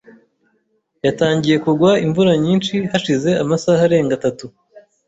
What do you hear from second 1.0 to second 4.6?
Yatangiye kugwa imvura nyinshi hashize amasaha arenga atatu.